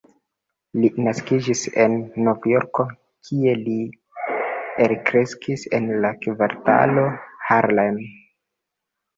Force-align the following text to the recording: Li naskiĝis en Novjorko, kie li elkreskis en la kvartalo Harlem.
Li 0.83 0.87
naskiĝis 1.07 1.59
en 1.83 1.97
Novjorko, 2.27 2.85
kie 3.29 3.53
li 3.67 3.75
elkreskis 4.87 5.67
en 5.81 5.89
la 6.07 6.13
kvartalo 6.25 7.05
Harlem. 7.51 8.03